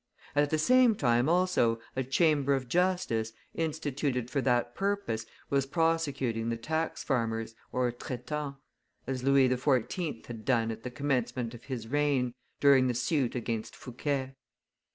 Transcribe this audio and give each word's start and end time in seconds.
At 0.35 0.49
the 0.49 0.57
same 0.57 0.95
time 0.95 1.29
also 1.29 1.77
a 1.95 2.03
chamber 2.03 2.55
of 2.55 2.67
justice, 2.67 3.33
instituted 3.53 4.31
for 4.31 4.41
that 4.41 4.73
purpose, 4.73 5.27
was 5.51 5.67
prosecuting 5.67 6.49
the 6.49 6.57
tax 6.57 7.03
farmers 7.03 7.53
(traitants), 7.71 8.55
as 9.05 9.23
Louis 9.23 9.47
XIV. 9.47 10.25
had 10.25 10.43
done 10.43 10.71
at 10.71 10.81
the 10.81 10.89
commencement 10.89 11.53
of 11.53 11.65
his 11.65 11.87
reign, 11.87 12.33
during 12.59 12.87
the 12.87 12.95
suit 12.95 13.35
against 13.35 13.75
Fouquet. 13.75 14.33